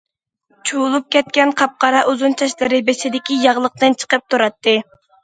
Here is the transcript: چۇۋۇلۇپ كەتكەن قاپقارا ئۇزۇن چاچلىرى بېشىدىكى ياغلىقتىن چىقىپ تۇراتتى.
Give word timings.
چۇۋۇلۇپ 0.67 1.11
كەتكەن 1.15 1.53
قاپقارا 1.59 1.99
ئۇزۇن 2.11 2.35
چاچلىرى 2.39 2.79
بېشىدىكى 2.87 3.37
ياغلىقتىن 3.43 3.97
چىقىپ 4.05 4.25
تۇراتتى. 4.35 4.75